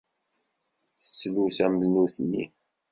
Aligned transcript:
Tettlus 1.01 1.57
am 1.65 1.73
nutni. 1.93 2.43